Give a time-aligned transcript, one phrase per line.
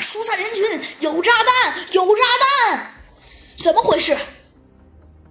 [0.00, 0.80] 疏散人群！
[1.00, 1.74] 有炸弹！
[1.92, 2.22] 有炸
[2.70, 2.92] 弹！
[3.62, 4.16] 怎么回事？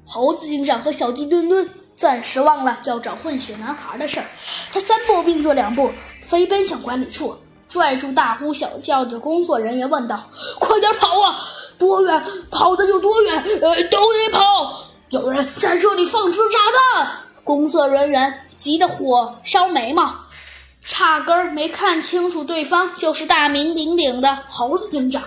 [0.06, 4.26] 猴子警长和小鸡墩墩暂时忘了要找混血男孩的事儿，
[4.72, 5.92] 他三步并作两步
[6.22, 7.36] 飞奔向管理处，
[7.70, 10.30] 拽住大呼小叫的工作人员问道
[10.60, 11.38] ：“快点跑啊！
[11.78, 12.24] 多远？
[12.52, 13.44] 跑的有多远？
[13.62, 14.86] 呃，都得跑！
[15.10, 16.60] 有人在这里放置炸
[16.98, 17.12] 弹！”
[17.44, 20.16] 工作人员急得火烧眉毛，
[20.86, 25.24] 差根儿没看清楚对方就是大名鼎鼎的猴子警长。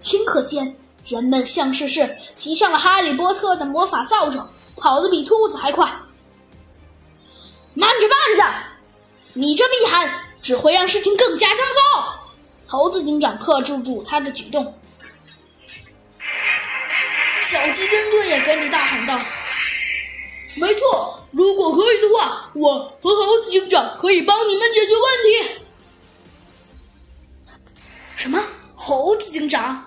[0.00, 0.76] 顷刻间。
[1.08, 4.44] 人们像是是骑上了哈利波特的魔法扫帚，
[4.76, 5.88] 跑得比兔子还快。
[7.74, 8.54] 慢着，慢着！
[9.32, 11.60] 你这么一喊，只会让事情更加糟
[11.94, 12.12] 糕。
[12.66, 14.74] 猴子警长克制住他的举动，
[17.42, 19.16] 小鸡墩墩也跟着大喊道
[20.56, 25.60] ：“没错，如果可以的话，我和猴子警长可以帮你们解决问题。”
[28.16, 28.42] 什么？
[28.74, 29.84] 猴子警长？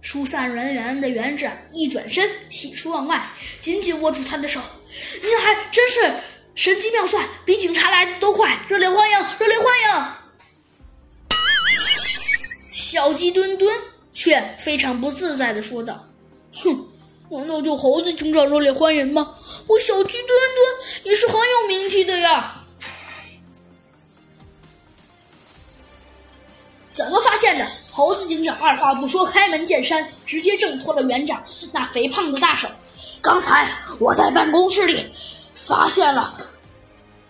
[0.00, 4.60] 疏散人员的园长一转身，喜出望外，紧紧握住他的手。
[5.22, 6.14] 您还真是
[6.54, 8.56] 神机妙算，比警察来的都快！
[8.68, 10.06] 热烈欢迎，热烈欢迎！
[12.72, 13.76] 小鸡墩墩
[14.12, 16.06] 却非常不自在的说道
[16.62, 16.87] ：“哼，
[17.30, 19.34] 难道就猴子警长热烈欢迎吗？
[19.66, 22.54] 我小鸡墩墩也是很有名气的呀！
[26.94, 32.68] 怎么发现的？”猴子警长二话不说，开门见山，直接挣脱了园长那肥胖的大手。
[33.20, 35.04] 刚才我在办公室里
[35.60, 36.34] 发现了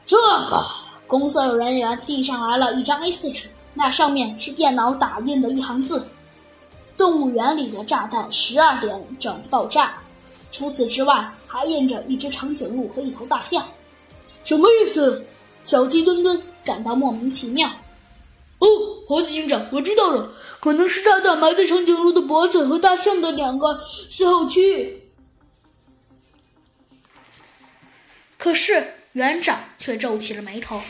[0.06, 0.64] 这个，
[1.06, 6.06] 工作人员递上来了一张 A4 纸，那上面是电脑打印的一行字
[6.98, 9.94] ：“动物园里的炸弹十二点整爆炸。”
[10.52, 13.66] 除此之外，还印着一只长颈鹿和一头大象。
[14.44, 15.24] 什么意思？
[15.62, 17.68] 小鸡墩墩感到莫名其妙。
[18.58, 18.66] 哦，
[19.06, 20.32] 猴子警长，我知道了。
[20.60, 23.78] 可能是炸弹埋在长颈鹿的脖子和大象的两个
[24.08, 25.02] 四后区。
[28.39, 30.80] 可是园长却皱起了眉头。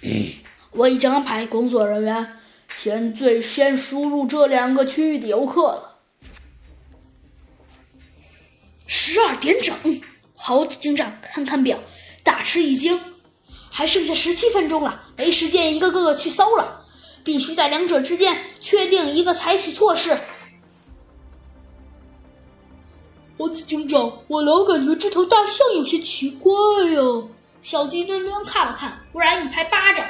[0.70, 2.39] 我已经安排工作人员
[2.76, 5.96] 先最先输入这两个区域的游客了。
[8.86, 9.74] 十二点整，
[10.34, 11.78] 猴子警长看看表，
[12.22, 12.98] 大吃一惊，
[13.70, 16.84] 还剩下十七分钟了，没时间一个个去搜了。
[17.22, 20.18] 必须在两者之间确定一个，采取措施。
[23.36, 26.52] 猴子警长，我老感觉这头大象有些奇怪
[26.90, 27.00] 呀。
[27.62, 30.04] 小鸡墩墩看了看，忽然一拍巴掌：“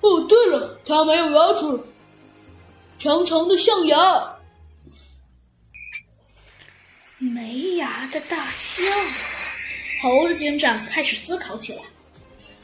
[0.00, 1.80] 哦，对了，它没有牙齿，
[2.98, 4.36] 长长的象牙。
[7.18, 8.84] 没牙的大象。”
[10.00, 11.82] 猴子警长开始思考起来：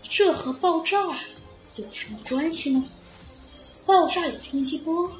[0.09, 0.97] 这和爆炸
[1.75, 2.81] 有什么关系呢？
[3.87, 5.11] 爆炸有冲击波，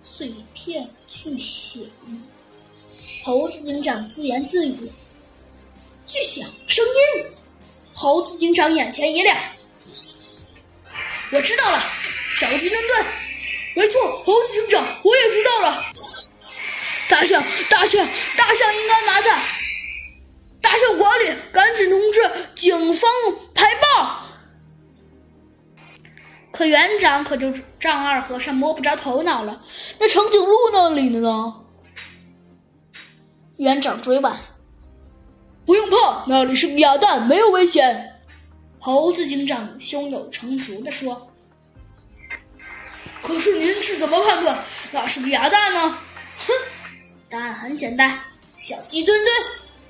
[0.00, 1.82] 碎片巨响。
[3.24, 4.90] 猴子警长自言自语
[6.06, 7.26] ：“巨响声音。”
[7.92, 9.36] 猴子警长眼前一亮
[11.30, 11.78] ：“我知道了，
[12.36, 13.06] 小鸡墩墩，
[13.76, 15.84] 没错，猴子警长，我也知道了。
[17.08, 18.06] 大象，大象，
[18.36, 19.38] 大象应该埋在
[20.62, 23.10] 大象馆里，赶紧通知警方
[23.54, 24.24] 排爆。”
[26.50, 29.60] 可园长可就丈二和尚摸不着头脑了。
[29.98, 31.54] 那长颈鹿那里呢？
[33.58, 34.32] 园长追问。
[35.64, 38.17] 不用怕，那里是哑弹，没有危险。
[38.80, 41.28] 猴子警长胸有成竹地说。
[43.22, 45.98] 可是您是怎么判断那是个哑弹呢？
[46.36, 46.52] 哼，
[47.28, 48.18] 答案很简单，
[48.56, 49.34] 小鸡墩墩，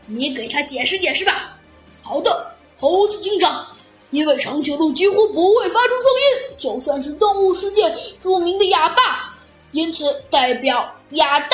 [0.06, 1.56] 你给他解释解释吧。
[2.02, 3.66] 好的，猴子警长。
[4.10, 6.02] 因为长颈鹿几乎不会发出声
[6.48, 9.36] 音，就算是动物世界著名的哑巴，
[9.72, 11.50] 因此代表哑弹。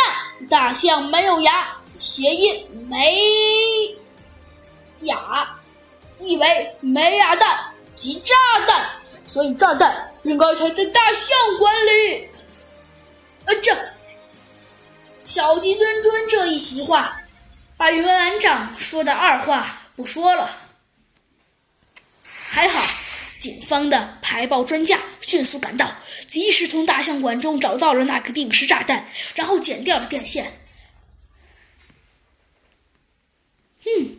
[0.48, 3.96] 大象没有牙，谐音没
[5.00, 5.56] 哑，
[6.20, 7.58] 意为没哑弹
[7.96, 8.34] 即炸
[8.66, 8.90] 弹，
[9.26, 12.28] 所以炸弹应该藏在大象馆里。
[13.46, 13.76] 呃，这
[15.24, 17.20] 小鸡墩墩这一席话，
[17.76, 20.50] 把园长说的二话不说了。
[22.24, 22.82] 还好，
[23.40, 25.90] 警方的排爆专家迅速赶到，
[26.28, 30.60] 及时从大象馆中找到了那颗定时炸弹，然后剪掉了电线。
[33.86, 34.16] 嗯，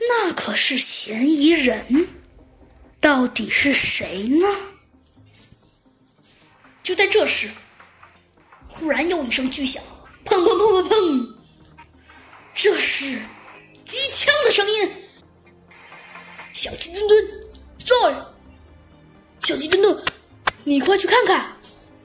[0.00, 2.08] 那可是嫌疑人，
[3.00, 4.46] 到底是谁呢？
[6.82, 7.50] 就在这时，
[8.68, 9.82] 忽然又一声巨响，
[10.24, 11.34] 砰砰砰砰砰，
[12.54, 13.18] 这是
[13.84, 14.90] 机枪的声音。
[16.52, 17.26] 小鸡墩墩，
[17.78, 18.14] 在！
[19.40, 20.04] 小鸡墩墩，
[20.64, 21.55] 你快去看看！